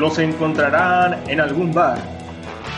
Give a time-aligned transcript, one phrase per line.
[0.00, 1.98] los encontrarán en algún bar,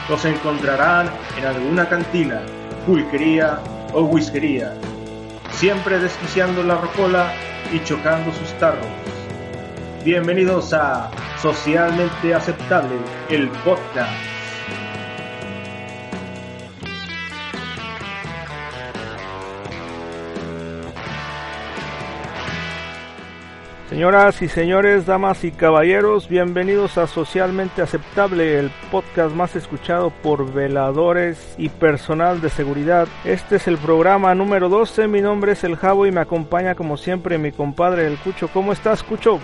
[0.08, 1.08] los encontrarán
[1.38, 2.40] en alguna cantina,
[2.84, 3.60] pulquería
[3.92, 4.74] o whiskería,
[5.52, 7.32] siempre desquiciando la rocola
[7.72, 8.84] y chocando sus tarros.
[10.04, 12.96] Bienvenidos a Socialmente Aceptable,
[13.30, 14.31] el podcast.
[23.92, 30.50] Señoras y señores, damas y caballeros, bienvenidos a Socialmente Aceptable, el podcast más escuchado por
[30.50, 33.06] veladores y personal de seguridad.
[33.26, 36.96] Este es el programa número 12, mi nombre es El Javo y me acompaña como
[36.96, 38.48] siempre mi compadre El Cucho.
[38.48, 39.38] ¿Cómo estás, Cucho?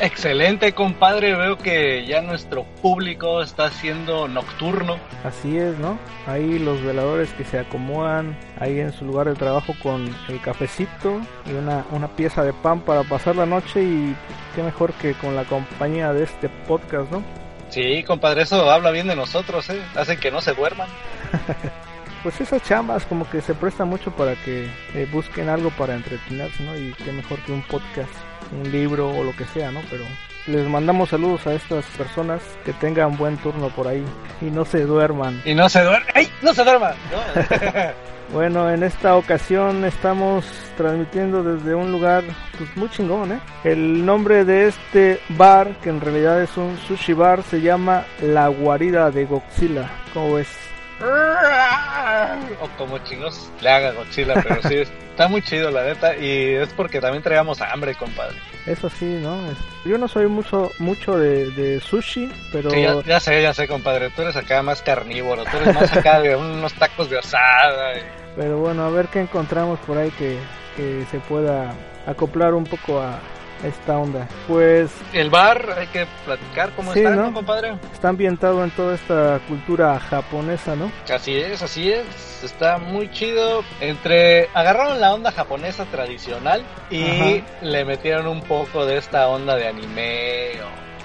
[0.00, 1.34] Excelente, compadre.
[1.34, 4.96] Veo que ya nuestro público está siendo nocturno.
[5.24, 5.98] Así es, ¿no?
[6.26, 11.20] Ahí los veladores que se acomodan ahí en su lugar de trabajo con el cafecito
[11.46, 14.14] y una, una pieza de pan para pasar la noche y
[14.54, 17.22] qué mejor que con la compañía de este podcast, ¿no?
[17.68, 19.82] Sí, compadre, eso habla bien de nosotros, ¿eh?
[19.96, 20.88] Hacen que no se duerman.
[22.22, 26.62] pues esas chambas como que se presta mucho para que eh, busquen algo para entretenerse,
[26.62, 26.76] ¿no?
[26.76, 28.12] Y qué mejor que un podcast
[28.52, 29.80] un libro o lo que sea, ¿no?
[29.90, 30.04] Pero
[30.46, 34.04] les mandamos saludos a estas personas que tengan buen turno por ahí
[34.40, 35.40] y no se duerman.
[35.44, 36.08] Y no se duerman.
[36.14, 36.28] ¡Ey!
[36.42, 36.94] ¡No se duerman!
[38.32, 40.46] bueno, en esta ocasión estamos
[40.76, 42.24] transmitiendo desde un lugar
[42.56, 43.40] pues, muy chingón, ¿eh?
[43.64, 48.48] El nombre de este bar, que en realidad es un sushi bar, se llama La
[48.48, 49.90] Guarida de Godzilla.
[50.14, 50.67] ¿Cómo ves?
[51.00, 54.76] O como chingos le haga Godzilla, pero sí,
[55.10, 56.16] está muy chido la neta.
[56.16, 58.36] Y es porque también traíamos hambre, compadre.
[58.66, 59.38] Eso sí, ¿no?
[59.84, 62.70] Yo no soy mucho mucho de, sushi, pero...
[63.02, 64.10] ya, sé, ya sé, compadre.
[64.10, 67.94] Tú eres acá más carnívoro, tú eres más acá de unos tacos de asada.
[68.36, 70.38] Pero bueno, a ver qué encontramos por ahí que,
[70.76, 71.72] que se pueda
[72.06, 73.18] acoplar un poco a,
[73.64, 74.28] esta onda.
[74.46, 77.32] Pues el bar, hay que platicar cómo está, ¿no?
[77.32, 77.76] compadre?
[77.92, 80.90] Está ambientado en toda esta cultura japonesa, ¿no?
[81.12, 82.44] Así es, así es.
[82.44, 83.62] Está muy chido.
[83.80, 89.68] Entre agarraron la onda japonesa tradicional y le metieron un poco de esta onda de
[89.68, 90.50] anime.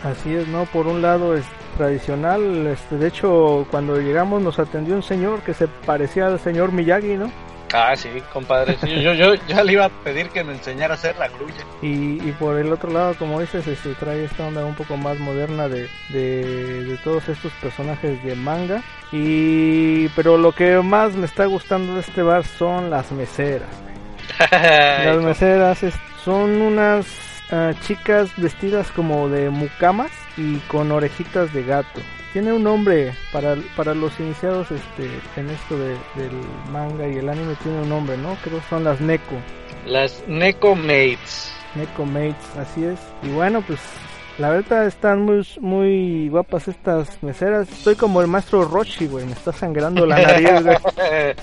[0.03, 0.65] Así es, ¿no?
[0.65, 1.45] Por un lado es
[1.77, 6.71] tradicional, este, de hecho cuando llegamos nos atendió un señor que se parecía al señor
[6.71, 7.31] Miyagi, ¿no?
[7.73, 8.77] Ah, sí, compadre.
[9.01, 11.65] yo, yo ya le iba a pedir que me enseñara a hacer la grulla.
[11.81, 15.17] Y, y por el otro lado, como dices, este, trae esta onda un poco más
[15.17, 18.83] moderna de, de, todos estos personajes de manga.
[19.11, 23.69] Y pero lo que más me está gustando de este bar son las meseras.
[24.51, 25.79] las meseras
[26.23, 27.07] son unas
[27.51, 32.01] ah, chicas vestidas como de mucamas y con orejitas de gato
[32.33, 35.07] tiene un nombre para, para los iniciados este
[35.39, 36.31] en esto de, del
[36.71, 38.35] manga y el anime tiene un nombre, ¿no?
[38.43, 39.35] Creo que son las Neko.
[39.85, 41.53] Las Neko Mates.
[41.75, 42.99] Neko Mates, así es.
[43.21, 43.79] Y bueno, pues
[44.39, 47.69] la verdad están muy muy guapas estas meseras.
[47.69, 50.77] Estoy como el maestro Roshi, güey, me está sangrando la nariz, güey.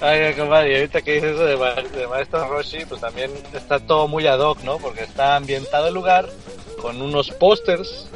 [0.00, 4.26] Ay, compadre, ahorita que dices eso de, de maestro Roshi, pues también está todo muy
[4.26, 4.78] ad hoc, ¿no?
[4.78, 6.26] Porque está ambientado el lugar
[6.80, 8.08] con unos pósters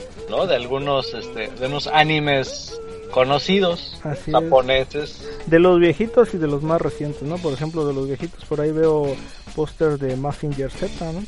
[0.47, 4.00] de algunos, este, de unos animes conocidos
[4.31, 5.28] japoneses.
[5.47, 7.37] De los viejitos y de los más recientes, ¿no?
[7.37, 9.15] Por ejemplo, de los viejitos por ahí veo
[9.54, 11.22] póster de Massinger Z, ¿no?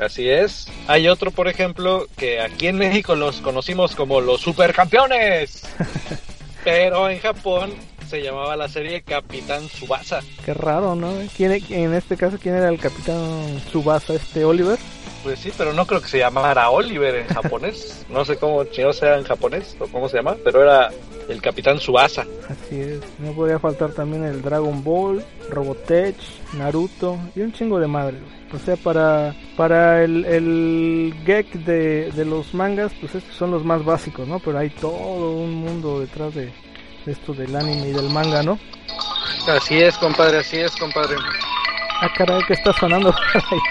[0.00, 0.66] Así es.
[0.88, 5.62] Hay otro, por ejemplo, que aquí en México los conocimos como los supercampeones.
[6.64, 7.72] pero en Japón
[8.08, 10.20] se llamaba la serie Capitán Subasa.
[10.44, 11.12] Qué raro, ¿no?
[11.36, 14.14] ¿Quién, en este caso, ¿quién era el Capitán Subasa?
[14.14, 14.78] ¿Este Oliver?
[15.26, 18.06] Pues sí, pero no creo que se llamara Oliver en japonés.
[18.08, 20.88] no sé cómo chino sea en japonés o cómo se llama, pero era
[21.28, 22.24] el Capitán Suasa.
[22.48, 23.00] Así es.
[23.18, 26.14] No podía faltar también el Dragon Ball, Robotech,
[26.52, 28.18] Naruto y un chingo de madre.
[28.54, 33.64] O sea, para, para el, el geek de, de los mangas, pues estos son los
[33.64, 34.38] más básicos, ¿no?
[34.38, 36.52] Pero hay todo un mundo detrás de,
[37.04, 38.60] esto del anime y del manga, ¿no?
[39.48, 41.16] Así es, compadre, así es, compadre.
[42.00, 43.12] Ah, caray, que está sonando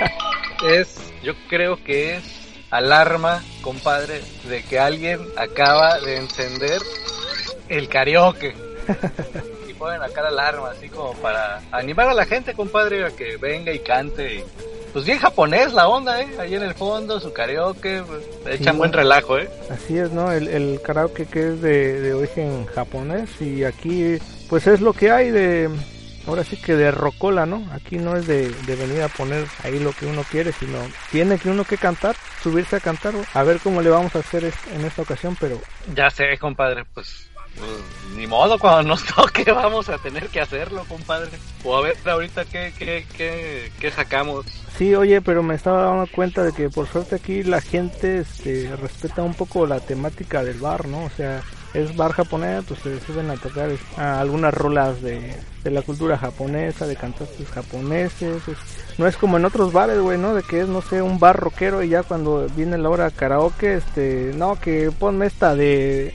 [0.68, 2.24] Es, yo creo que es
[2.69, 6.80] alarma, compadre, de que alguien acaba de encender
[7.68, 8.56] el karaoke.
[9.68, 13.38] y ponen acá la alarma, así como para animar a la gente, compadre, a que
[13.38, 14.45] venga y cante.
[14.94, 16.27] pues bien japonés la onda, ¿eh?
[16.39, 19.50] Ahí en el fondo, su karaoke, pues, echan buen relajo, ¿eh?
[19.72, 20.31] Así es, ¿no?
[20.31, 25.10] El, el karaoke que es de, de origen japonés y aquí, pues es lo que
[25.10, 25.72] hay de
[26.27, 27.68] ahora sí que de rocola, ¿no?
[27.72, 30.80] Aquí no es de, venir a poner ahí lo que uno quiere, sino
[31.12, 34.51] tiene que uno que cantar, subirse a cantar, a ver cómo le vamos a hacer
[34.74, 35.60] en esta ocasión, pero...
[35.94, 37.69] Ya sé, compadre, pues pues,
[38.16, 41.31] ni modo, cuando nos toque vamos a tener que hacerlo, compadre.
[41.63, 44.45] O a ver ahorita qué, qué, qué, qué sacamos.
[44.77, 48.75] Sí, oye, pero me estaba dando cuenta de que por suerte aquí la gente este,
[48.75, 51.06] respeta un poco la temática del bar, ¿no?
[51.06, 51.42] O sea,
[51.75, 56.88] es bar japonés, pues se suben a tocar algunas rolas de, de, la cultura japonesa,
[56.88, 58.42] de cantantes japoneses.
[58.98, 60.33] no es como en otros bares, güey, ¿no?
[60.33, 63.75] De que es, no sé, un bar rockero y ya cuando viene la hora karaoke,
[63.75, 66.13] este, no, que ponme esta de...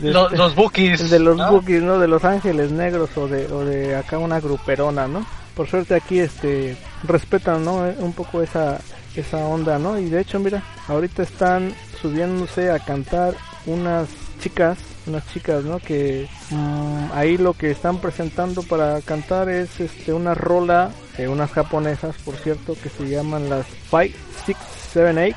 [0.00, 1.10] los, este, los bookies.
[1.10, 1.52] De los ¿no?
[1.52, 1.98] bookies, ¿no?
[1.98, 5.26] De Los Ángeles Negros o de, o de acá una gruperona, ¿no?
[5.54, 7.76] Por suerte aquí, este, respetan, ¿no?
[7.98, 8.80] Un poco esa,
[9.14, 9.98] esa onda, ¿no?
[9.98, 13.34] Y de hecho, mira, ahorita están subiéndose a cantar
[13.66, 14.08] unas
[14.40, 15.78] chicas, unas chicas, ¿no?
[15.78, 21.50] Que mmm, ahí lo que están presentando para cantar es este una rola de unas
[21.52, 24.14] japonesas, por cierto, que se llaman las 5,
[24.44, 24.58] 6,
[24.92, 25.36] 7, 8.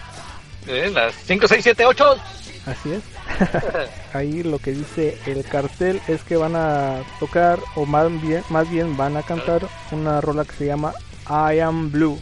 [0.68, 2.18] Eh, las 5, 6, 7, 8.
[2.66, 3.02] Así es.
[4.14, 8.69] ahí lo que dice el cartel es que van a tocar o más bien más
[8.69, 10.94] bien van a cantar una rola que se llama
[11.30, 12.19] I Am Blue.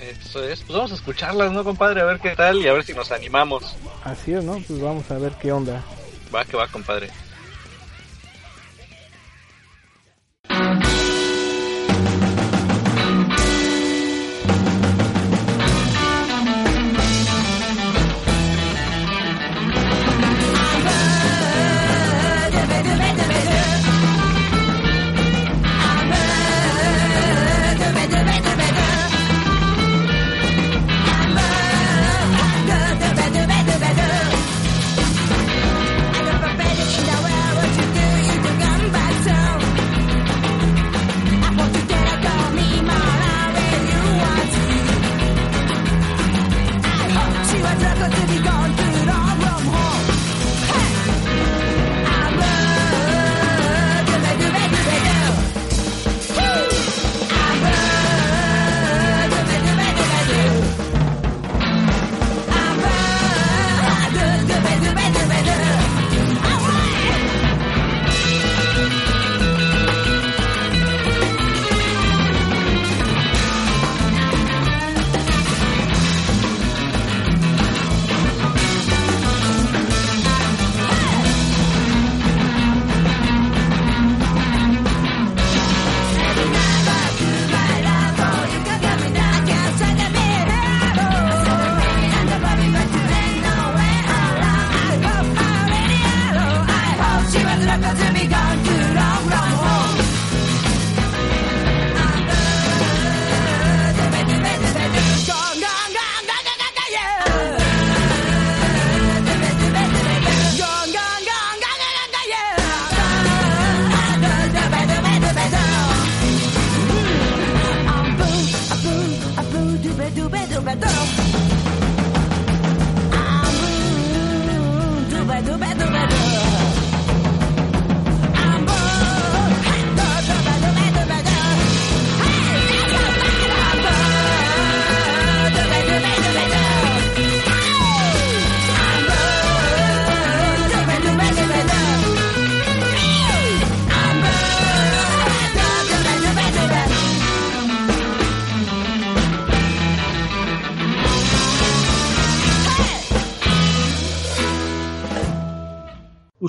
[0.00, 2.02] Eso es, pues vamos a escucharlas, ¿no, compadre?
[2.02, 3.76] A ver qué tal y a ver si nos animamos.
[4.04, 4.60] Así es, ¿no?
[4.66, 5.82] Pues vamos a ver qué onda.
[6.36, 7.08] Va que va, compadre.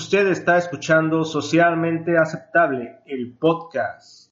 [0.08, 4.32] Usted está escuchando Socialmente Aceptable, el podcast.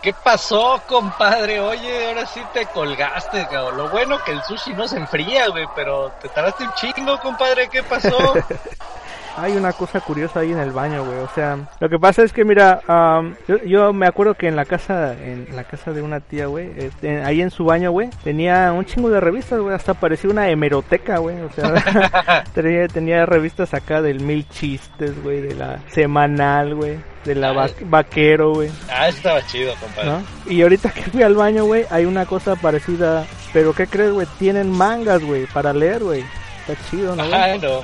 [0.00, 1.58] ¿Qué pasó, compadre?
[1.58, 3.78] Oye, ahora sí te colgaste, cabrón.
[3.78, 7.68] Lo bueno que el sushi no se enfría, güey, pero te tardaste un chingo, compadre.
[7.68, 8.16] ¿Qué pasó?
[9.36, 11.18] Hay una cosa curiosa ahí en el baño, güey.
[11.18, 14.56] O sea, lo que pasa es que, mira, um, yo, yo, me acuerdo que en
[14.56, 18.10] la casa, en la casa de una tía, güey, este, ahí en su baño, güey,
[18.24, 19.74] tenía un chingo de revistas, güey.
[19.74, 21.40] Hasta parecía una hemeroteca, güey.
[21.40, 26.98] O sea, tenía, tenía revistas acá del Mil Chistes, güey, de la Semanal, güey.
[27.24, 28.70] De la va vaquero, güey.
[28.88, 30.10] Ah, estaba chido, compadre.
[30.10, 30.52] ¿No?
[30.52, 33.26] Y ahorita que fui al baño, güey, hay una cosa parecida.
[33.52, 34.26] Pero ¿qué crees, güey?
[34.38, 36.24] Tienen mangas, güey, para leer, güey.
[36.66, 37.22] Está chido, ¿no?
[37.32, 37.80] Ay, no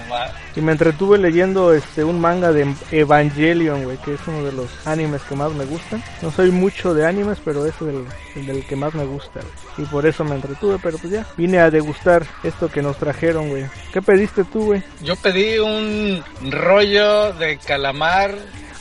[0.54, 4.68] y me entretuve leyendo este un manga de Evangelion, güey, que es uno de los
[4.86, 6.02] animes que más me gustan.
[6.20, 8.04] No soy mucho de animes, pero es el,
[8.36, 9.40] el del que más me gusta.
[9.78, 13.48] Y por eso me entretuve, pero pues ya, vine a degustar esto que nos trajeron,
[13.48, 13.64] güey.
[13.92, 14.82] ¿Qué pediste tú, güey?
[15.00, 18.34] Yo pedí un rollo de calamar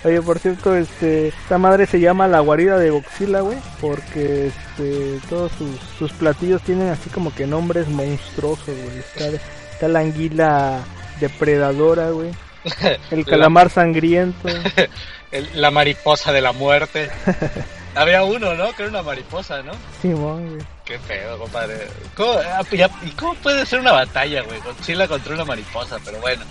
[0.04, 5.20] Oye, por cierto, este, esta madre se llama la guarida de Godzilla, güey, porque este,
[5.30, 8.98] todos sus, sus, platillos tienen así como que nombres monstruosos, güey.
[8.98, 9.30] Está,
[9.82, 10.84] está la anguila
[11.20, 12.30] depredadora, güey.
[13.10, 14.48] El calamar sangriento.
[15.56, 17.10] la mariposa de la muerte.
[17.96, 18.72] Había uno, ¿no?
[18.74, 19.72] Que era una mariposa, ¿no?
[20.00, 20.62] Simón, güey.
[20.86, 21.88] Qué feo, compadre.
[22.16, 22.62] ¿Cómo, ah,
[23.02, 24.60] ¿Y cómo puede ser una batalla, güey?
[24.62, 26.46] Godzilla contra una mariposa, pero bueno.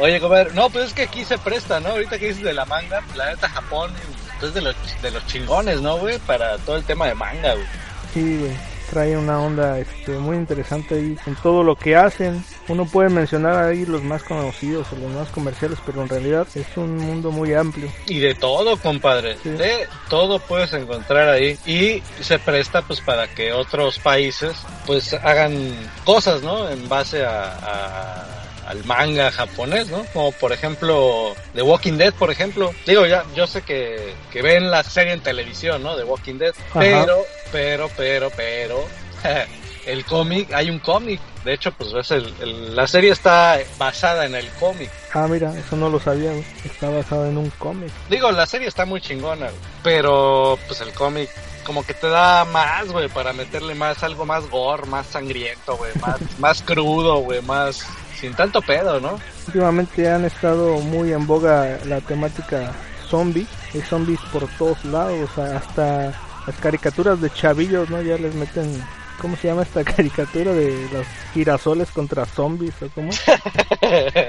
[0.00, 1.90] Oye, compadre, no, pues es que aquí se presta, ¿no?
[1.90, 3.92] Ahorita que dices de la manga, la neta Japón
[4.40, 6.18] es de los, de los chingones, ¿no, güey?
[6.20, 7.66] Para todo el tema de manga, güey.
[8.14, 12.44] Sí, güey trae una onda este, muy interesante ahí con todo lo que hacen.
[12.68, 16.66] Uno puede mencionar ahí los más conocidos o los más comerciales, pero en realidad es
[16.76, 17.90] un mundo muy amplio.
[18.06, 19.38] Y de todo, compadre.
[19.44, 21.58] De todo puedes encontrar ahí.
[21.64, 26.68] Y se presta pues para que otros países pues hagan cosas, ¿no?
[26.68, 28.41] En base a,
[28.72, 30.04] al manga japonés, ¿no?
[30.12, 32.72] Como por ejemplo The Walking Dead, por ejemplo.
[32.86, 35.96] Digo, ya, yo sé que, que ven la serie en televisión, ¿no?
[35.96, 38.84] The Walking Dead, pero pero, pero, pero,
[39.86, 41.20] el cómic, hay un cómic.
[41.44, 44.88] De hecho, pues es el, la serie está basada en el cómic.
[45.12, 46.32] Ah, mira, eso no lo sabía,
[46.64, 47.90] Está basada en un cómic.
[48.08, 49.48] Digo, la serie está muy chingona,
[49.82, 51.28] pero pues el cómic
[51.64, 55.92] como que te da más, güey, para meterle más, algo más gore, más sangriento, güey,
[56.00, 57.84] más, más crudo, güey, más
[58.22, 59.18] sin tanto pedo, ¿no?
[59.48, 62.72] Últimamente han estado muy en boga la temática
[63.08, 66.12] zombie, hay zombies por todos lados, hasta
[66.46, 68.00] las caricaturas de chavillos, ¿no?
[68.00, 68.80] Ya les meten,
[69.20, 73.10] ¿cómo se llama esta caricatura de los girasoles contra zombies o cómo?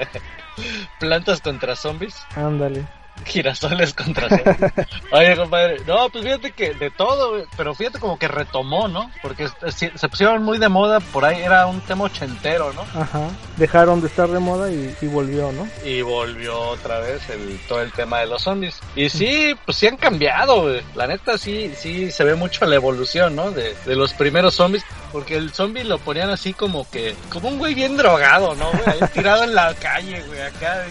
[0.98, 2.16] Plantas contra zombies.
[2.34, 2.84] Ándale
[3.24, 4.28] girasoles contra
[5.12, 9.10] Oye, compadre, no, pues fíjate que de todo, pero fíjate como que retomó, ¿no?
[9.22, 12.82] Porque se pusieron muy de moda, por ahí era un tema ochentero, ¿no?
[13.00, 15.68] Ajá, dejaron de estar de moda y, volvió, ¿no?
[15.84, 18.80] Y volvió otra vez el, todo el tema de los zombies.
[18.96, 23.36] Y sí, pues sí han cambiado, La neta sí, sí se ve mucho la evolución,
[23.36, 23.50] ¿no?
[23.50, 27.56] De, de los primeros zombies, porque el zombie lo ponían así como que, como un
[27.56, 28.98] güey bien drogado, ¿no, güey?
[29.12, 30.84] Tirado en la calle, güey, acá,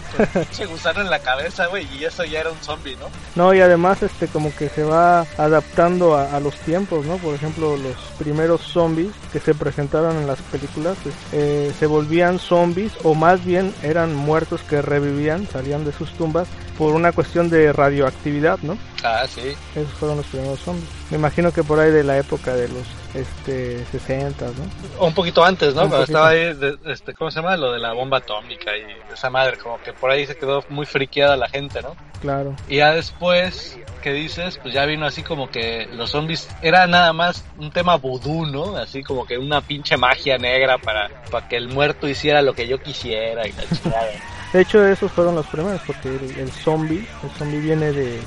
[0.56, 3.08] con gusano en la cabeza, güey, y eso ya era un zombie, ¿no?
[3.34, 7.18] No, y además este como que se va adaptando a, los tiempos, ¿no?
[7.18, 12.38] Por ejemplo, los primeros zombies que se presentaron en las películas pues, eh, se volvían
[12.38, 17.50] zombies o más bien eran muertos que revivían, salían de sus tumbas por una cuestión
[17.50, 18.76] de radioactividad, ¿no?
[19.02, 19.54] Ah, sí.
[19.74, 20.88] Esos fueron los primeros zombies.
[21.10, 24.52] Me imagino que por ahí de la época de los este 60, ¿no?
[24.98, 25.82] O un poquito antes, ¿no?
[25.82, 26.52] Cuando estaba ahí,
[26.86, 27.56] este, ¿cómo se llama?
[27.56, 30.84] Lo de la bomba atómica y esa madre, como que por ahí se quedó muy
[30.84, 31.94] friqueada la gente, ¿no?
[32.20, 32.56] Claro.
[32.68, 34.58] Y ya después, ¿qué dices?
[34.60, 38.76] Pues ya vino así como que los zombies era nada más un tema vudú, ¿no?
[38.76, 42.66] Así como que una pinche magia negra para, para que el muerto hiciera lo que
[42.66, 44.08] yo quisiera y la chingada.
[44.54, 48.20] De hecho, esos fueron los primeros, porque el, zombie, el zombie viene de,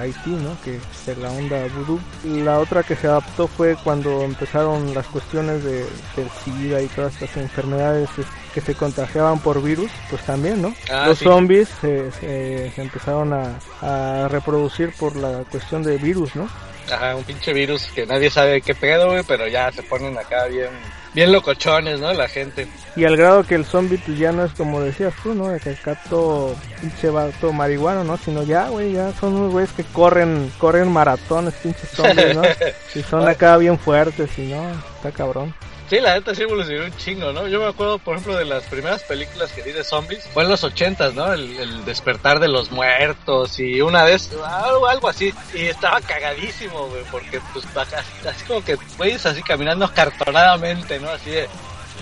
[0.00, 0.56] Haití, ¿no?
[0.64, 2.00] Que es de la onda voodoo.
[2.24, 5.84] La otra que se adaptó fue cuando empezaron las cuestiones de,
[6.16, 8.08] del SIDA y todas estas enfermedades
[8.54, 10.74] que se contagiaban por virus, pues también, ¿no?
[10.90, 16.48] Ah, los zombies se, empezaron a, a reproducir por la cuestión de virus, ¿no?
[16.90, 20.46] Ajá, un pinche virus que nadie sabe qué pedo, güey, pero ya se ponen acá
[20.46, 20.70] bien
[21.14, 22.12] bien locochones, ¿no?
[22.12, 22.68] La gente.
[22.96, 25.48] Y al grado que el zombie pues ya no es como decías tú, ¿no?
[25.48, 28.16] De que acá todo pinche vato marihuano, ¿no?
[28.16, 32.42] Sino ya, güey, ya son unos güeyes que corren, corren maratones, pinches zombies, ¿no?
[32.94, 35.54] y son acá bien fuertes y no, está cabrón.
[35.88, 37.46] Sí, la neta sí evolucionó un chingo, ¿no?
[37.46, 40.24] Yo me acuerdo, por ejemplo, de las primeras películas que vi de zombies.
[40.32, 41.32] Fue en los ochentas, ¿no?
[41.32, 45.34] El, despertar de los muertos y una vez, algo, algo así.
[45.52, 51.10] Y estaba cagadísimo, güey, porque pues así como que güeyes así caminando cartonadamente, ¿no?
[51.10, 51.48] Así de...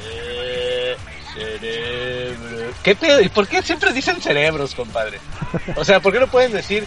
[0.05, 0.62] Eh,
[1.35, 2.73] cerebro.
[2.83, 3.21] ¿Qué pedo?
[3.21, 5.21] ¿Y por qué siempre dicen cerebros, compadre?
[5.77, 6.87] O sea, ¿por qué no pueden decir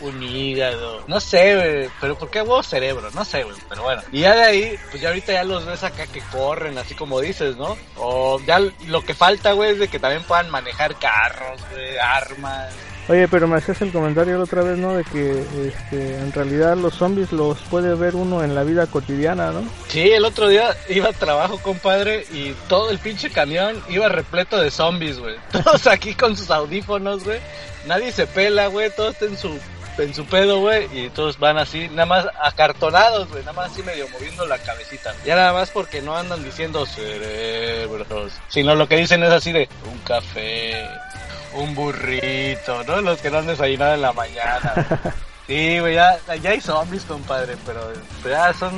[0.00, 3.10] un hígado, no sé, pero ¿por qué huevo cerebro?
[3.12, 4.02] No sé, güey, pero bueno.
[4.12, 7.20] Y ya de ahí, pues ya ahorita ya los ves acá que corren, así como
[7.20, 7.76] dices, ¿no?
[7.96, 12.72] O ya lo que falta, güey, es de que también puedan manejar carros, güey, armas.
[13.08, 14.94] Oye, pero me hacías el comentario la otra vez, ¿no?
[14.94, 19.52] De que este, en realidad los zombies los puede ver uno en la vida cotidiana,
[19.52, 19.62] ¿no?
[19.88, 24.60] Sí, el otro día iba a trabajo, compadre, y todo el pinche camión iba repleto
[24.60, 25.36] de zombies, güey.
[25.52, 27.38] Todos aquí con sus audífonos, güey.
[27.86, 28.90] Nadie se pela, güey.
[28.96, 29.56] Todos en su
[29.98, 33.82] en su pedo, güey, y todos van así, nada más acartonados, güey, nada más así
[33.82, 35.14] medio moviendo la cabecita.
[35.24, 39.68] Ya nada más porque no andan diciendo cerebros, sino lo que dicen es así de
[39.90, 40.86] un café,
[41.54, 43.00] un burrito, ¿no?
[43.00, 44.74] Los que no han desayunado en la mañana.
[45.46, 47.80] Sí, güey, ya, ya hay zombies, compadre, pero
[48.28, 48.72] ya son,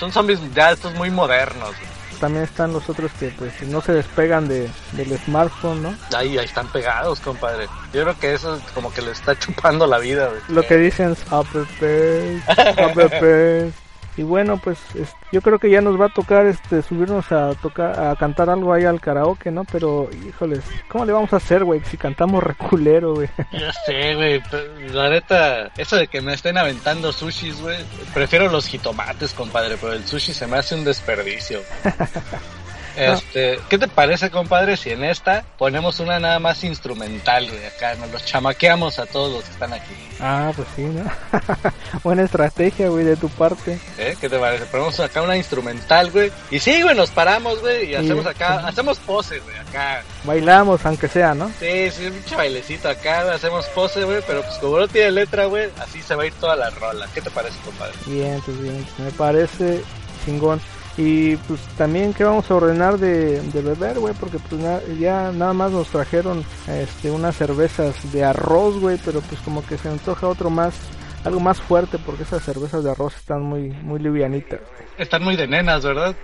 [0.00, 1.74] son zombies ya estos muy modernos.
[2.18, 5.94] También están los otros que pues no se despegan de, del smartphone, ¿no?
[6.16, 7.66] Ahí, ahí están pegados, compadre.
[7.92, 10.40] Yo creo que eso es como que le está chupando la vida, güey.
[10.48, 13.22] Lo que dicen es app, app.
[14.16, 14.78] Y bueno, pues
[15.30, 18.72] yo creo que ya nos va a tocar este subirnos a tocar a cantar algo
[18.72, 19.64] ahí al karaoke, ¿no?
[19.64, 23.28] Pero híjoles, ¿cómo le vamos a hacer, güey, si cantamos reculero, güey?
[23.52, 24.42] Ya sé, güey,
[24.92, 27.78] la neta, eso de que me estén aventando sushis, güey,
[28.14, 31.60] prefiero los jitomates, compadre, pero el sushi se me hace un desperdicio.
[32.96, 37.66] Este, ¿qué te parece, compadre, si en esta ponemos una nada más instrumental, güey?
[37.66, 39.94] Acá nos los chamaqueamos a todos los que están aquí.
[40.20, 41.04] Ah, pues sí, ¿no?
[42.02, 43.78] Buena estrategia, güey, de tu parte.
[43.98, 44.16] ¿Eh?
[44.20, 44.64] ¿Qué te parece?
[44.66, 46.32] Ponemos acá una instrumental, güey.
[46.50, 50.02] Y sí, güey, nos paramos, güey, y hacemos acá, hacemos poses, güey, acá.
[50.24, 51.50] Bailamos, aunque sea, ¿no?
[51.60, 55.46] Sí, sí, un pinche bailecito acá, hacemos pose, güey, pero pues como no tiene letra,
[55.46, 57.06] güey, así se va a ir toda la rola.
[57.14, 57.94] ¿Qué te parece, compadre?
[58.06, 59.82] Bien, pues bien, me parece
[60.24, 60.60] chingón.
[60.98, 64.62] Y pues también que vamos a ordenar de, beber, güey, porque pues
[64.98, 69.76] ya nada más nos trajeron este unas cervezas de arroz, güey, pero pues como que
[69.76, 70.74] se antoja otro más,
[71.24, 74.60] algo más fuerte porque esas cervezas de arroz están muy muy livianitas.
[74.96, 76.14] Están muy de nenas, ¿verdad?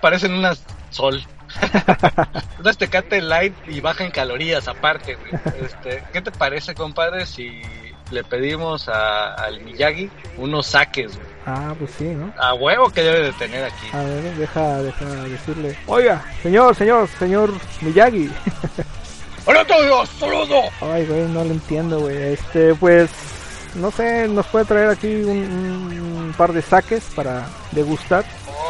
[0.00, 1.22] parecen unas sol.
[2.58, 5.32] unas Tecate Light y baja en calorías aparte, güey.
[5.62, 7.60] Este, ¿qué te parece, compadre, si
[8.10, 11.33] le pedimos a, al Miyagi unos saques, güey?
[11.46, 12.32] Ah, pues sí, ¿no?
[12.38, 13.88] A huevo que debe de tener aquí.
[13.92, 15.78] A ver, deja, deja decirle.
[15.86, 18.30] Oiga, señor, señor, señor Miyagi.
[19.46, 20.08] ¡Hola todos!
[20.08, 20.62] ¡Saludo!
[20.80, 22.16] Ay, güey, no lo entiendo, güey.
[22.32, 23.10] Este, pues,
[23.74, 28.24] no sé, nos puede traer aquí un, par de saques para degustar.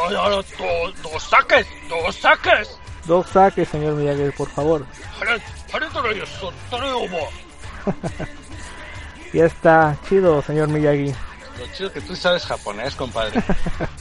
[0.09, 1.65] ¡Ay, dos saques!
[1.87, 2.77] ¡Dos saques!
[3.05, 4.85] Dos saques, señor Miyagi, por favor.
[9.33, 11.13] ya está, chido, señor Miyagi.
[11.59, 13.41] Lo chido que tú sabes japonés, compadre.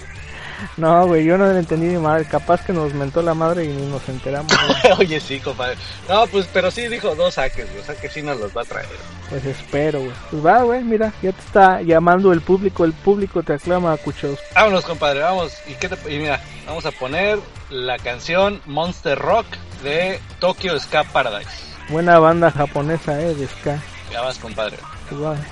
[0.76, 2.24] no, güey, yo no le entendí ni madre.
[2.24, 4.52] Capaz que nos mentó la madre y ni nos enteramos.
[4.98, 5.76] Oye, sí, compadre.
[6.08, 8.64] No, pues, pero sí dijo dos saques, o sea que sí nos los va a
[8.64, 8.88] traer.
[9.30, 10.12] Pues espero, güey.
[10.30, 12.84] Pues va, güey, mira, ya te está llamando el público.
[12.84, 14.38] El público te aclama, cuchos.
[14.54, 15.52] Vámonos, compadre, vamos.
[15.66, 17.38] ¿Y, qué y mira, vamos a poner
[17.70, 19.46] la canción Monster Rock
[19.82, 21.50] de Tokyo Ska Paradise.
[21.88, 23.78] Buena banda japonesa, eh, de Ska.
[24.10, 24.76] Ya vas, compadre.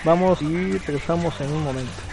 [0.05, 2.12] Vamos y regresamos en un momento.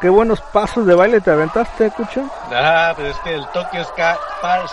[0.00, 2.28] Qué buenos pasos de baile te aventaste, Cucho.
[2.50, 4.18] Ah, pero es que el Tokyo Ska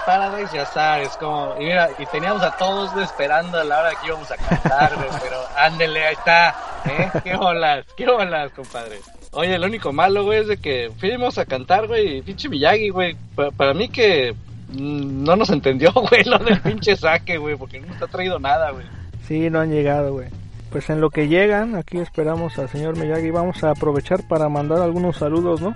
[0.05, 4.07] Paradise ya sabes, como, y mira, y teníamos a todos esperando a la hora que
[4.07, 7.11] íbamos a cantar, pero ándele, ahí está, ¿eh?
[7.23, 8.99] Qué bolas, qué bolas, compadre.
[9.31, 13.17] Oye, el único malo, güey, es de que fuimos a cantar, güey, pinche Miyagi, güey,
[13.55, 14.33] para, mí que
[14.69, 18.39] mm, no nos entendió, güey, lo del pinche saque, güey, porque no nos ha traído
[18.39, 18.85] nada, güey.
[19.27, 20.29] Sí, no han llegado, güey.
[20.71, 23.31] Pues en lo que llegan, aquí esperamos al señor Miyagi.
[23.31, 25.73] Vamos a aprovechar para mandar algunos saludos, ¿no?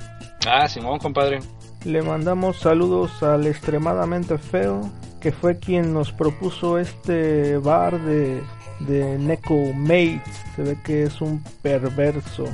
[0.47, 1.39] Ah, Simón, compadre.
[1.86, 4.82] Le mandamos saludos al extremadamente feo,
[5.19, 8.41] que fue quien nos propuso este bar de,
[8.82, 10.43] de Neko Mates.
[10.56, 12.45] Se ve que es un perverso.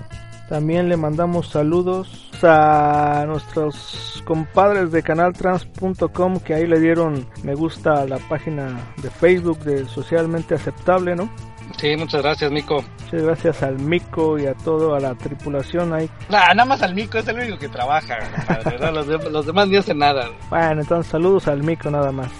[0.47, 8.01] También le mandamos saludos a nuestros compadres de canaltrans.com que ahí le dieron me gusta
[8.01, 11.29] a la página de Facebook de Socialmente Aceptable, ¿no?
[11.77, 12.83] Sí, muchas gracias, Mico.
[13.05, 16.09] Muchas gracias al Mico y a todo, a la tripulación ahí.
[16.29, 18.17] nada más al Mico, es el único que trabaja.
[18.91, 20.29] los, demás ni hacen nada.
[20.49, 22.31] Bueno, entonces saludos al Mico nada más.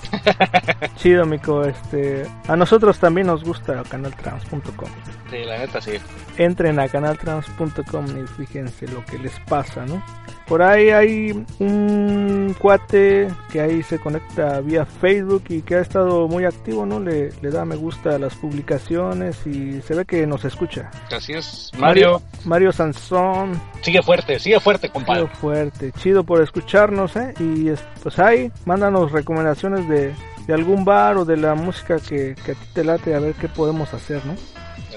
[0.95, 1.63] Chido, Mico.
[1.63, 4.89] Este, a nosotros también nos gusta canaltrans.com.
[5.29, 5.93] Sí, la neta sí.
[6.37, 10.03] Entren a canaltrans.com y fíjense lo que les pasa, ¿no?
[10.47, 16.27] Por ahí hay un cuate que ahí se conecta vía Facebook y que ha estado
[16.27, 16.99] muy activo, ¿no?
[16.99, 20.89] Le, le da me gusta a las publicaciones y se ve que nos escucha.
[21.11, 22.21] Así es, Mario.
[22.45, 23.61] Mario, Sansón.
[23.81, 25.23] Sigue fuerte, sigue fuerte, compadre.
[25.23, 27.33] Sigue fuerte, chido por escucharnos, ¿eh?
[27.39, 27.69] Y
[28.01, 30.13] pues ahí, mándanos recomendaciones de,
[30.47, 33.33] de algún bar o de la música que, que a ti te late, a ver
[33.33, 34.35] qué podemos hacer, ¿no?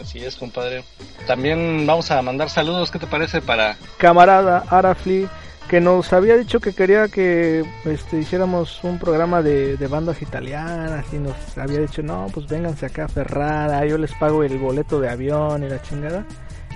[0.00, 0.84] Así es, compadre.
[1.26, 3.76] También vamos a mandar saludos, ¿qué te parece para...
[3.98, 5.28] Camarada Arafli,
[5.68, 11.16] que nos había dicho que quería que este, hiciéramos un programa de, bandas italianas y
[11.16, 15.10] nos había dicho, no, pues vénganse acá a Ferrara, yo les pago el boleto de
[15.10, 16.24] avión y la chingada.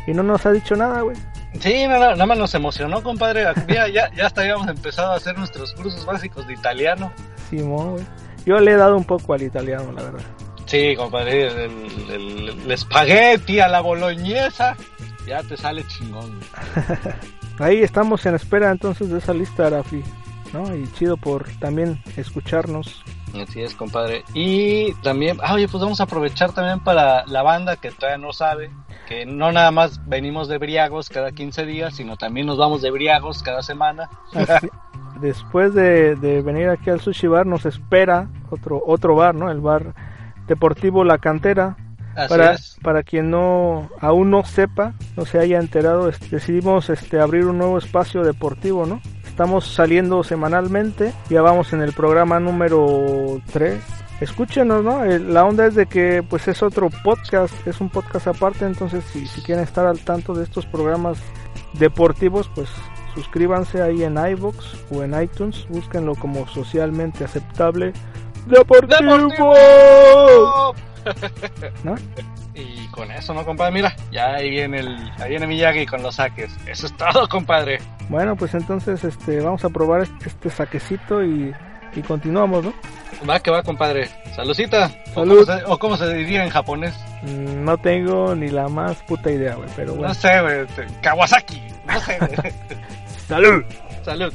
[0.06, 1.16] Y no nos ha dicho nada, güey.
[1.60, 3.46] Sí, nada más nos emocionó, compadre.
[3.68, 7.10] Ya, ya, ya hasta habíamos empezado a hacer nuestros cursos básicos de italiano.
[7.48, 8.04] Simón, güey.
[8.44, 10.24] Yo le he dado un poco al italiano, la verdad.
[10.74, 14.76] Sí, compadre, el, espagueti a la boloñesa,
[15.24, 16.40] ya te sale chingón.
[17.60, 20.02] Ahí estamos en espera entonces de esa lista, Arafi,
[20.52, 20.74] ¿no?
[20.74, 23.04] Y chido por también escucharnos.
[23.40, 24.24] Así es, compadre.
[24.34, 28.32] Y también, ah, oye, pues vamos a aprovechar también para la banda que todavía no
[28.32, 28.72] sabe,
[29.06, 32.90] que no nada más venimos de briagos cada 15 días, sino también nos vamos de
[32.90, 34.10] briagos cada semana.
[35.20, 39.52] Después de, de venir aquí al Sushi Bar nos espera otro, otro bar, ¿no?
[39.52, 39.94] El bar
[40.46, 41.76] Deportivo La Cantera.
[42.28, 47.58] para, para quien no aún no sepa, no se haya enterado, decidimos este abrir un
[47.58, 49.00] nuevo espacio deportivo, ¿no?
[49.26, 53.82] Estamos saliendo semanalmente, ya vamos en el programa número 3.
[54.20, 55.04] Escúchenos, ¿no?
[55.04, 59.26] La onda es de que pues es otro podcast, es un podcast aparte, entonces si,
[59.26, 61.18] si quieren estar al tanto de estos programas
[61.72, 62.68] deportivos, pues
[63.16, 67.92] suscríbanse ahí en iBox o en iTunes, búsquenlo como socialmente aceptable
[68.46, 69.16] Deportivo.
[71.82, 71.94] ¿No?
[72.56, 73.72] Y con eso, ¿no, compadre?
[73.72, 76.52] Mira, ya ahí viene el, ahí viene Miyagi con los saques.
[76.68, 77.80] Eso es todo, compadre.
[78.08, 81.52] Bueno, pues entonces este vamos a probar este, este saquecito y,
[81.96, 82.72] y continuamos, ¿no?
[83.28, 84.08] Va que va, compadre.
[84.36, 84.90] Saludcita.
[85.14, 85.48] Salud.
[85.66, 86.94] ¿O cómo, se, diría en japonés?
[87.22, 90.08] Mm, no tengo ni la más puta idea, güey, pero bueno.
[90.08, 90.66] No sé, güey.
[91.02, 91.60] Kawasaki.
[91.86, 92.18] No sé,
[93.28, 93.64] Salud.
[94.04, 94.32] Salud.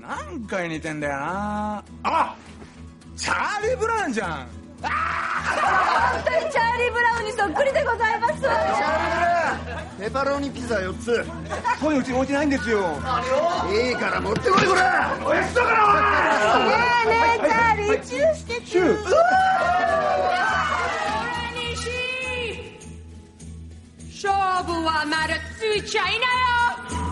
[0.00, 1.82] 何回似てんだよな。
[2.04, 2.36] あ
[3.16, 4.48] チャーリー・ブラウンじゃん。
[4.82, 4.88] あ
[6.12, 8.40] 本当にチャーリー・ブラウンにそっくりでございます。
[8.40, 8.76] チャーリー・
[9.14, 9.98] ブラウン。
[9.98, 11.26] ペパロニピザ4つ。
[11.80, 12.80] そういううちに置いてないんですよ。
[13.72, 14.80] いいから持ってこいこれ。
[15.24, 16.74] おやつだからね
[17.06, 19.06] えねえチャーリーチューしてチュー。
[24.26, 24.32] 勝
[24.64, 27.05] 負はまだついちゃいなよ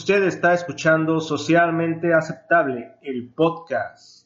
[0.00, 4.24] Usted está escuchando Socialmente Aceptable, el podcast.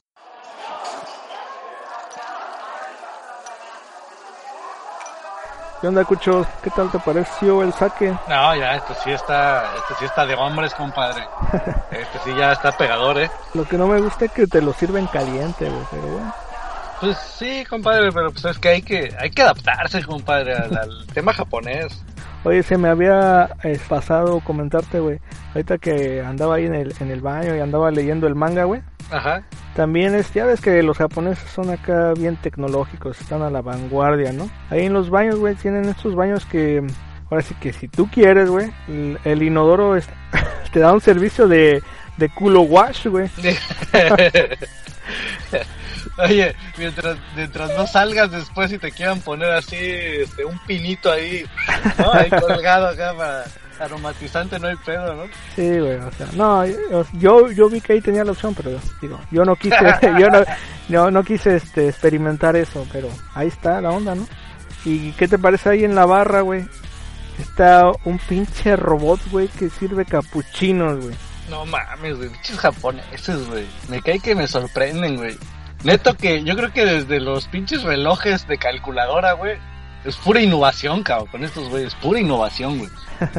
[5.80, 6.46] ¿Qué onda, Cucho?
[6.62, 8.10] ¿Qué tal te pareció el saque?
[8.28, 11.24] No, ya, esto sí está, esto sí está de hombres, compadre.
[11.90, 13.30] este sí ya está pegador, ¿eh?
[13.54, 16.34] Lo que no me gusta es que te lo sirven caliente, pero bueno.
[17.00, 21.32] Pues sí, compadre, pero pues es que hay que, hay que adaptarse, compadre, al tema
[21.32, 22.04] japonés.
[22.44, 25.18] Oye, se me había eh, pasado comentarte, güey.
[25.54, 28.82] Ahorita que andaba ahí en el, en el baño y andaba leyendo el manga, güey.
[29.10, 29.42] Ajá.
[29.74, 34.32] También es, ya ves que los japoneses son acá bien tecnológicos, están a la vanguardia,
[34.32, 34.48] ¿no?
[34.70, 36.86] Ahí en los baños, güey, tienen estos baños que,
[37.30, 40.08] ahora sí que si tú quieres, güey, el, el inodoro es-
[40.72, 41.82] te da un servicio de,
[42.16, 43.28] de culo wash, güey.
[46.18, 51.44] Oye, mientras, mientras no salgas después y te quieran poner así este, un pinito ahí,
[51.98, 52.12] ¿no?
[52.12, 53.44] ahí colgado acá para
[53.80, 55.24] aromatizante, no hay pedo, ¿no?
[55.56, 56.64] Sí, güey, o sea, no,
[57.18, 59.76] yo- yo, vi que ahí tenía la opción, pero digo, yo no quise,
[60.20, 60.44] yo no,
[60.88, 64.28] no, no quise este, experimentar eso, pero ahí está la onda, ¿no?
[64.84, 66.64] ¿Y qué te parece ahí en la barra, güey?
[67.40, 71.16] Está un pinche robot, güey, que sirve capuchinos, güey.
[71.50, 73.66] No mames, güey, pinches japoneses, güey.
[73.88, 75.36] Me cae que me sorprenden, güey.
[75.82, 79.58] Neto que yo creo que desde los pinches relojes de calculadora, güey,
[80.04, 82.90] es pura innovación, cabrón, con estos güeyes, pura innovación, güey.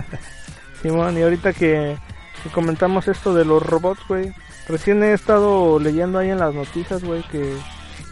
[0.82, 1.98] Simón, y ahorita que,
[2.44, 4.32] que comentamos esto de los robots, güey,
[4.68, 7.56] recién he estado leyendo ahí en las noticias, güey, que,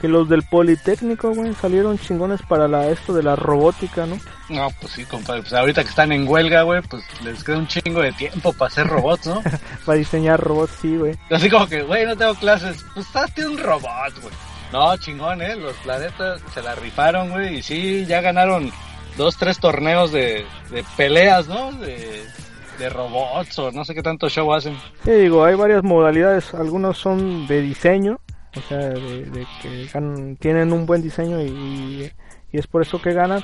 [0.04, 4.18] que los del Politécnico, güey, salieron chingones para la esto de la robótica, ¿no?
[4.50, 7.68] No, pues sí, compadre, pues ahorita que están en huelga, güey, pues les queda un
[7.68, 9.42] chingo de tiempo para hacer robots, ¿no?
[9.86, 11.16] Para diseñar robots, sí, güey.
[11.32, 14.34] Así como que, güey, no tengo clases, pues hazte un robot, güey.
[14.74, 18.74] No, chingón, eh, los planetas se la rifaron, güey, y sí, ya ganaron
[19.16, 21.72] dos, tres torneos de, de peleas, ¿no?
[21.72, 22.26] De,
[22.78, 24.76] de robots o no sé qué tanto show hacen.
[25.06, 26.54] Sí, digo, hay varias modalidades.
[26.54, 28.20] Algunos son de diseño,
[28.56, 32.12] o sea, de, de que tienen un buen diseño y,
[32.52, 33.44] y es por eso que ganan.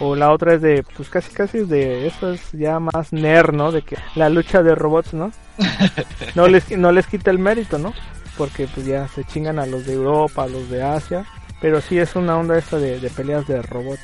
[0.00, 3.52] O la otra es de, pues casi casi es de, eso es ya más nerd,
[3.54, 3.72] ¿no?
[3.72, 5.32] De que la lucha de robots, ¿no?
[6.34, 7.94] No les, no les quita el mérito, ¿no?
[8.36, 11.24] Porque pues ya se chingan a los de Europa, a los de Asia.
[11.60, 14.00] Pero sí es una onda esta de, de peleas de robots.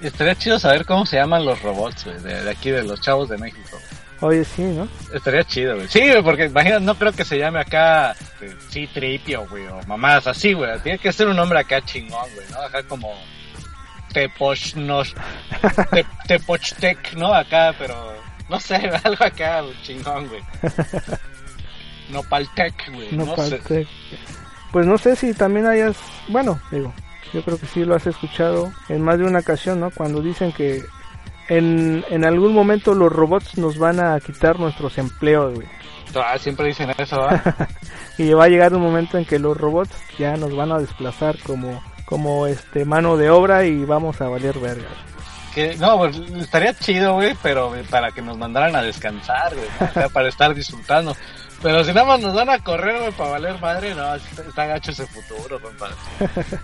[0.00, 3.78] Estaría chido saber cómo se llaman los robots, de aquí, de los chavos de México.
[4.24, 4.88] Oye, sí, ¿no?
[5.12, 5.86] Estaría chido, güey.
[5.88, 9.80] Sí, güey, porque imagina, no creo que se llame acá este, sí tripio, güey, o
[9.86, 10.78] mamadas así, güey.
[10.80, 12.58] Tiene que ser un nombre acá chingón, güey, ¿no?
[12.62, 13.12] Acá como
[14.14, 15.14] Tepochnos,
[15.90, 17.34] Te- Tepochtec, ¿no?
[17.34, 17.94] Acá, pero
[18.48, 20.40] no sé, algo acá chingón, güey.
[22.10, 23.12] Nopaltec, güey.
[23.12, 23.86] No, No, sé.
[24.72, 25.96] Pues no sé si también hayas,
[26.28, 26.92] bueno, digo,
[27.32, 29.90] yo creo que sí lo has escuchado en más de una ocasión, ¿no?
[29.90, 30.82] Cuando dicen que
[31.48, 35.66] en, en algún momento los robots nos van a quitar nuestros empleos, güey.
[36.14, 37.42] Ah, siempre dicen eso, ¿ah?
[38.18, 41.36] Y va a llegar un momento en que los robots ya nos van a desplazar
[41.44, 44.88] como como este mano de obra y vamos a valer verga.
[45.54, 49.68] Que, no, pues estaría chido, güey, pero güey, para que nos mandaran a descansar, güey,
[49.80, 51.16] acá, para estar disfrutando.
[51.62, 54.66] Pero si nada más nos van a correr, güey, para valer madre, no, está, está
[54.66, 55.94] gacho ese futuro, compadre.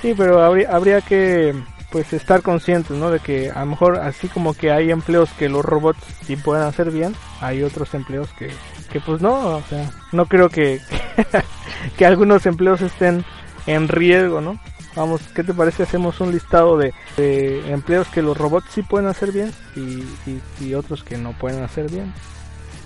[0.00, 1.54] Sí, pero habría, habría que
[1.90, 3.10] pues estar conscientes, ¿no?
[3.10, 6.64] De que a lo mejor así como que hay empleos que los robots sí pueden
[6.64, 8.50] hacer bien, hay otros empleos que,
[8.92, 10.80] que pues no, o sea, no creo que,
[11.96, 13.24] que algunos empleos estén
[13.66, 14.58] en riesgo, ¿no?
[14.96, 15.84] Vamos, ¿qué te parece?
[15.84, 16.92] Hacemos un listado de,
[17.72, 21.62] empleos que los robots sí pueden hacer bien y, y, y otros que no pueden
[21.62, 22.12] hacer bien.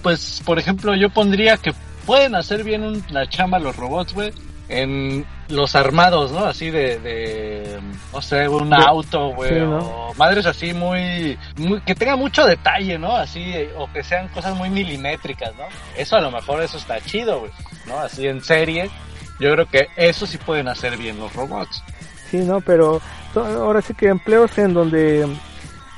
[0.02, 1.72] Pues, por ejemplo, yo pondría que
[2.04, 4.32] pueden hacer bien un- la chamba los robots, güey,
[4.68, 6.44] en los armados, ¿no?
[6.46, 7.80] Así de, de
[8.12, 9.78] no sé, un auto, güey, sí, ¿no?
[9.78, 13.14] o madres así muy, muy, que tenga mucho detalle, ¿no?
[13.14, 15.64] Así, eh, o que sean cosas muy milimétricas, ¿no?
[15.96, 17.52] Eso a lo mejor eso está chido, güey,
[17.86, 17.98] ¿no?
[17.98, 18.90] Así en serie,
[19.38, 21.82] yo creo que eso sí pueden hacer bien los robots.
[22.30, 22.60] Sí, ¿no?
[22.60, 23.00] Pero
[23.34, 25.28] ahora sí que empleos en donde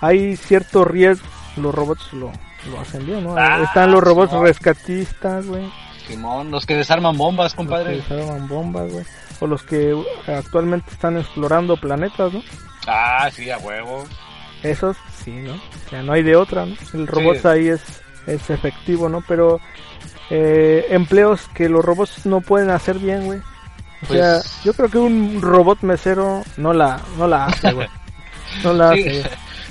[0.01, 1.27] hay cierto riesgo,
[1.57, 2.33] los robots lo,
[2.71, 3.37] lo hacen bien, ¿no?
[3.37, 5.71] Ah, Están los robots rescatistas, güey.
[6.07, 7.97] Simón, los que desarman bombas, Los que compadre.
[7.97, 9.05] desarman bombas, güey.
[9.41, 12.43] O los que uh, actualmente están explorando planetas, ¿no?
[12.87, 14.07] Ah, sí, a huevo.
[14.63, 15.55] Esos, sí, ¿no?
[15.55, 16.75] O sea, no hay de otra, ¿no?
[16.95, 17.49] El robot Sí.
[17.49, 17.83] ahí es,
[18.27, 19.23] es efectivo, ¿no?
[19.29, 19.61] Pero
[20.31, 23.39] eh, empleos que los robots no pueden hacer bien, güey.
[23.39, 27.89] O Pues- sea, yo creo que un robot mesero no la, no la hace, güey.
[28.63, 29.23] No la hace, Sí, güey.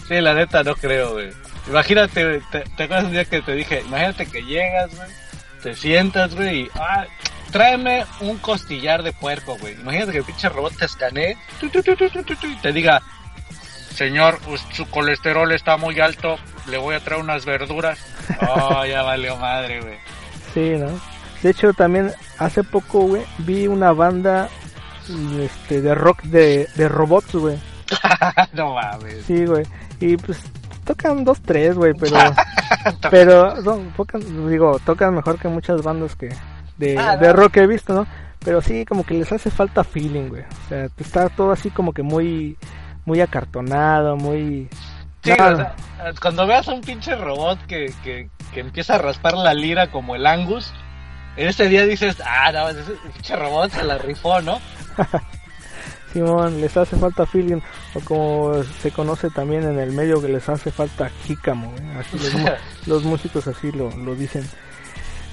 [0.10, 1.30] sí, la neta no creo, güey.
[1.68, 5.10] Imagínate, te, te acuerdas un día que te dije, imagínate que llegas, güey,
[5.66, 7.08] te sientas, güey, y, ah,
[7.50, 9.74] tráeme un costillar de puerco, güey.
[9.74, 13.02] Imagínate que el pinche robot te escanee, tu, tu, tu, y te diga,
[13.96, 14.38] señor,
[14.74, 17.98] su colesterol está muy alto, le voy a traer unas verduras.
[18.48, 19.98] Oh, ya valió madre, güey.
[20.54, 21.00] Sí, ¿no?
[21.42, 24.50] De hecho, también hace poco, güey, vi una banda
[25.40, 27.58] este, de rock de, de robots, güey.
[28.54, 29.26] no mames.
[29.26, 29.66] Sí, güey.
[30.00, 30.40] Y pues
[30.86, 32.16] tocan dos, tres, güey, pero...
[33.12, 36.30] pero, no, tocan, digo, tocan mejor que muchas bandas que
[36.78, 37.34] de, Ah, de no.
[37.34, 38.08] rock que he visto, ¿no?
[38.44, 40.44] Pero sí, como que les hace falta feeling, güey.
[40.44, 42.58] O sea, está todo así como que muy,
[43.06, 44.70] muy acartonado, muy...
[45.24, 45.76] Sí, Nada.
[45.98, 49.56] o sea, cuando veas a un pinche robot que, que, que empieza a raspar la
[49.56, 50.72] lira como el Angus,
[51.36, 54.60] en ese día dices, ah, no, ese pinche robot se la rifó, ¿no?
[56.16, 57.60] Simón, les hace falta feeling,
[57.94, 62.00] o como se conoce también en el medio que les hace falta jícamo, ¿eh?
[62.00, 62.34] así los,
[62.88, 64.46] los músicos así lo, lo dicen.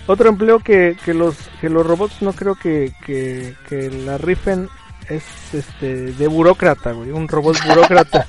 [0.08, 4.68] Otro empleo que, que los que los robots no creo que, que, que la rifen
[5.08, 5.22] es
[5.54, 8.26] este de burócrata, güey, un robot burócrata.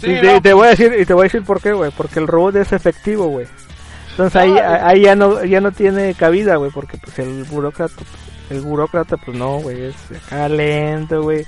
[0.00, 1.72] Sí, y te, no, te voy a decir y te voy a decir por qué,
[1.72, 3.46] güey, porque el robot es efectivo, güey.
[4.10, 8.02] Entonces ahí, ahí ya no ya no tiene cabida, güey, porque pues el burócrata
[8.50, 9.94] el burócrata pues no, güey, es
[10.26, 11.44] acá lento, güey.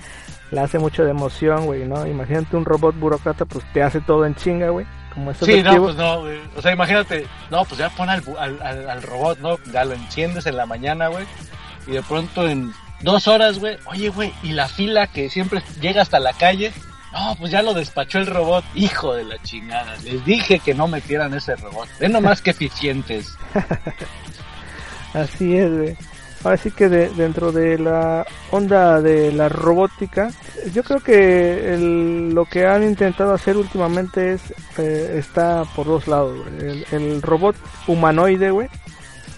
[0.50, 2.06] Le hace mucho de emoción, güey, ¿no?
[2.06, 4.86] Imagínate un robot burócrata pues te hace todo en chinga, güey.
[5.12, 6.38] Como es Sí, no, pues no, güey.
[6.56, 9.58] O sea, imagínate, no, pues ya pon al, al, al, al robot, ¿no?
[9.72, 11.24] Ya lo enciendes en la mañana, güey.
[11.86, 16.02] Y de pronto en dos horas, güey, oye, güey, y la fila que siempre llega
[16.02, 16.72] hasta la calle,
[17.12, 18.64] no, pues ya lo despachó el robot.
[18.74, 21.88] Hijo de la chingada, les dije que no metieran ese robot.
[22.00, 23.36] Ven nomás que eficientes.
[25.14, 25.96] Así es, güey.
[26.44, 30.30] Ahora sí que de- dentro de la onda de la robótica,
[30.74, 34.42] yo creo que el- lo que han intentado hacer últimamente es
[34.78, 36.38] eh, está por dos lados.
[36.60, 38.68] El, el robot humanoide, güey.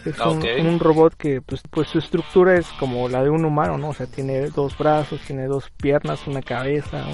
[0.05, 0.45] Es un, Ok.
[0.61, 3.89] un robot que pues, pues su estructura es como la de un humano, ¿no?
[3.89, 7.05] O sea, tiene dos brazos, tiene dos piernas, una cabeza.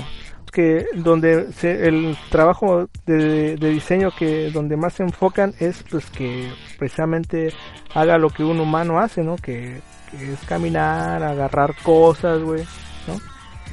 [0.53, 6.07] Que donde se- el trabajo de, de diseño que donde más se enfocan es pues
[6.11, 7.53] que precisamente
[7.95, 9.37] haga lo que un humano hace, ¿no?
[9.37, 12.65] Que, que es caminar, agarrar cosas, güey,
[13.09, 13.15] ¿no?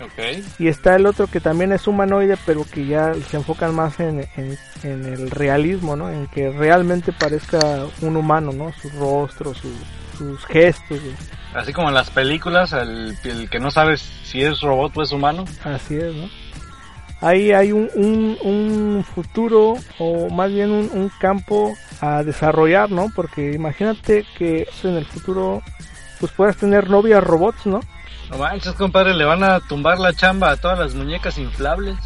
[0.06, 0.44] Ok.
[0.60, 4.22] Y está el otro que también es humanoide, pero que ya se enfocan más en,
[4.38, 6.10] en, en el realismo, ¿no?
[6.10, 7.60] En que realmente parezca
[8.02, 8.72] un humano, ¿no?
[8.82, 9.76] Su rostro, su-
[10.18, 11.16] sus gestos, güey.
[11.54, 15.12] Así como en las películas, el, el que no sabes si es robot o es
[15.12, 15.46] humano.
[15.64, 16.30] Así es, ¿no?
[17.22, 23.08] Ahí hay un, un, un futuro o más bien un, un campo a desarrollar, ¿no?
[23.14, 25.62] Porque imagínate que en el futuro
[26.20, 27.82] pues puedas tener novias robots, ¿no?
[28.30, 31.98] No manches, compadre, le van a tumbar la chamba a todas las muñecas inflables.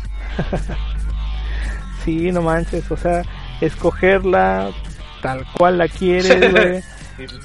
[2.03, 3.23] Sí, no manches, o sea,
[3.61, 4.71] escogerla
[5.21, 6.83] tal cual la quieres, güey.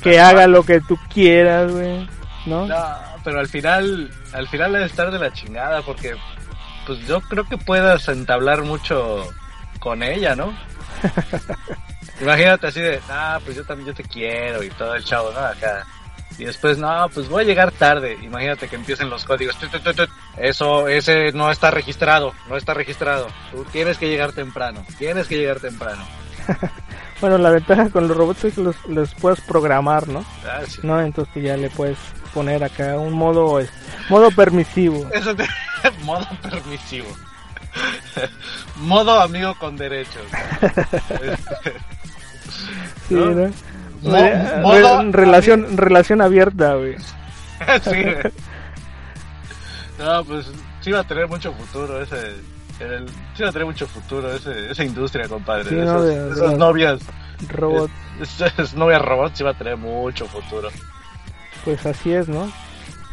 [0.02, 2.08] que haga lo que tú quieras, güey,
[2.46, 2.66] ¿no?
[2.66, 2.84] No,
[3.24, 6.14] pero al final, al final debe estar de la chingada porque
[6.88, 9.28] pues yo creo que puedas entablar mucho
[9.78, 10.56] con ella, ¿no?
[12.22, 15.40] Imagínate así de, ah, pues yo también yo te quiero y todo el chavo, ¿no?
[15.40, 15.86] Acá.
[16.38, 18.16] Y después, no, pues voy a llegar tarde.
[18.22, 19.58] Imagínate que empiecen los códigos.
[19.58, 20.10] Tut, tut, tut, tut.
[20.38, 23.28] Eso, ese no está registrado, no está registrado.
[23.52, 26.06] Tú tienes que llegar temprano, tienes que llegar temprano.
[27.20, 30.24] Bueno, la ventaja con los robots es que los, los puedes programar, ¿no?
[30.46, 30.78] Ah, sí.
[30.84, 31.00] ¿No?
[31.00, 31.98] Entonces pues, ya le puedes
[32.32, 33.74] poner acá un modo, este,
[34.08, 35.04] modo permisivo.
[35.12, 35.44] Eso te...
[36.04, 37.08] modo permisivo.
[38.76, 40.22] modo amigo con derechos.
[43.08, 43.26] Sí, ¿no?
[43.30, 43.50] ¿no?
[44.02, 46.96] Mo- Re- modo- re- relación, relación abierta, güey.
[47.82, 48.32] sí, güey.
[49.98, 52.36] No, pues sí va a tener mucho futuro ese.
[52.80, 55.68] el- sí va a tener mucho futuro ese, esa industria, compadre.
[55.70, 57.00] Sí, las- novias.
[57.48, 60.68] Robot, es- Esas novias robots sí va a tener mucho futuro.
[61.64, 62.50] pues así es, ¿no?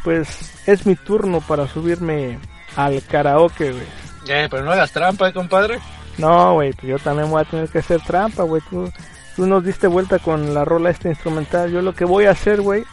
[0.03, 2.37] Pues es mi turno para subirme
[2.75, 3.87] al karaoke, güey.
[4.27, 5.79] Eh, pero no hagas trampa, eh, compadre.
[6.17, 8.61] No, güey, pues yo también voy a tener que hacer trampa, güey.
[8.69, 8.91] Tú,
[9.35, 11.71] tú nos diste vuelta con la rola esta instrumental.
[11.71, 12.83] Yo lo que voy a hacer, güey,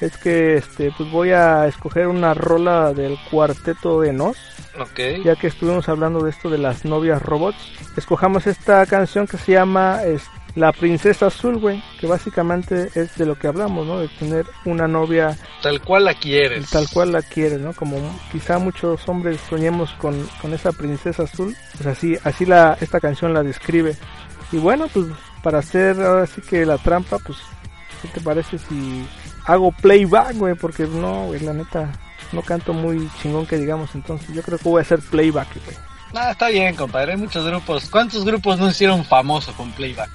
[0.00, 4.36] es que este, pues voy a escoger una rola del cuarteto de Nos.
[4.78, 5.24] Ok.
[5.24, 7.56] ya que estuvimos hablando de esto de las novias robots,
[7.96, 10.24] escojamos esta canción que se llama es,
[10.56, 13.98] La Princesa Azul, güey, que básicamente es de lo que hablamos, ¿no?
[14.00, 16.70] De tener una novia Tal cual la quieres.
[16.70, 17.74] tal cual la quieres, ¿no?
[17.74, 17.98] Como
[18.32, 23.34] quizá muchos hombres soñemos con, con esa princesa azul, pues así, así la, esta canción
[23.34, 23.96] la describe.
[24.50, 25.06] Y bueno, pues
[25.42, 27.36] para hacer ahora sí que la trampa, pues,
[28.00, 29.06] ¿qué te parece si
[29.44, 30.54] hago playback, güey?
[30.54, 31.92] Porque no, güey, la neta,
[32.32, 35.85] no canto muy chingón que digamos, entonces yo creo que voy a hacer playback, güey.
[36.18, 37.12] Ah, está bien, compadre.
[37.12, 37.90] Hay muchos grupos.
[37.90, 40.08] ¿Cuántos grupos no hicieron famoso con playback?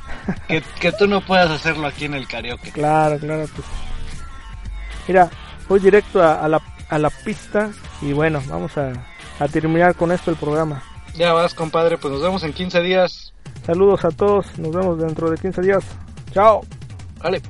[0.47, 2.71] que, que tú no puedas hacerlo aquí en el karaoke.
[2.71, 3.67] Claro, claro, pues.
[5.07, 5.29] Mira,
[5.69, 7.69] voy directo a, a la, a la pista
[8.01, 8.93] y bueno, vamos a,
[9.39, 10.83] a terminar con esto el programa.
[11.15, 11.97] Ya vas, compadre.
[11.99, 13.33] Pues nos vemos en 15 días.
[13.65, 15.83] Saludos a todos, nos vemos dentro de 15 días.
[16.33, 16.61] Chao.
[17.21, 17.41] Vale.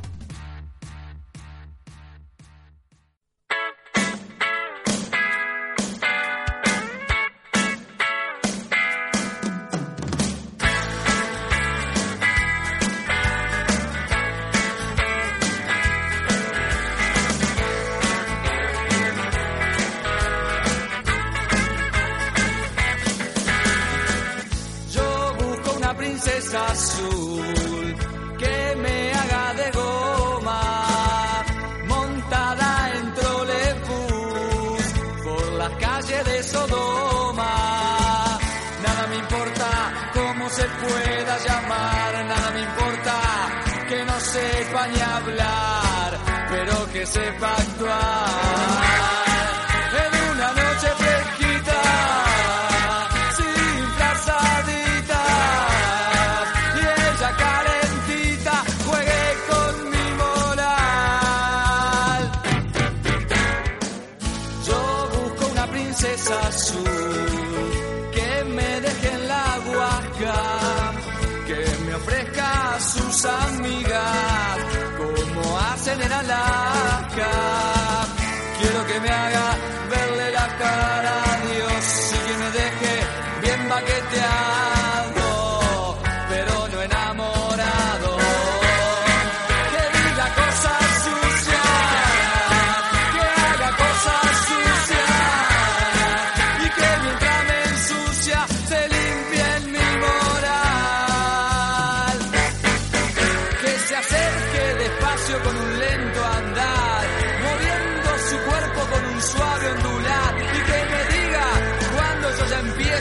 [36.52, 37.54] Sodoma.
[38.84, 39.68] Nada me importa
[40.14, 43.14] cómo se pueda llamar, nada me importa
[43.88, 48.91] que no sepa ni hablar, pero que sepa actuar.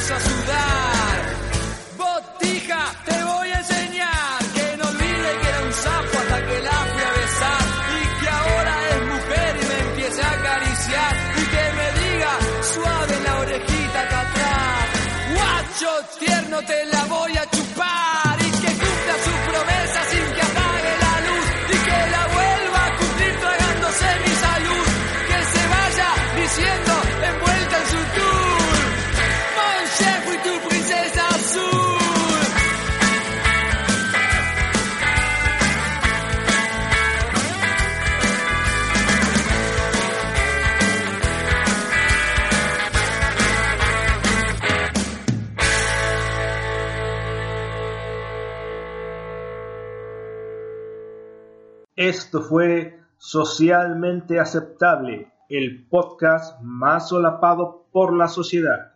[0.09, 1.19] A sudar.
[1.99, 6.79] Botija, te voy a enseñar que no olvide que era un sapo hasta que la
[6.91, 7.65] fui a besar
[8.01, 12.33] y que ahora es mujer y me empiece a acariciar y que me diga
[12.73, 14.87] suave en la orejita acá atrás.
[15.35, 17.40] Guacho tierno te la voy a
[52.31, 58.87] Esto fue Socialmente Aceptable, el podcast más solapado por la sociedad.